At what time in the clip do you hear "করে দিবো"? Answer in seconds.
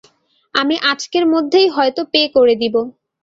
2.35-2.81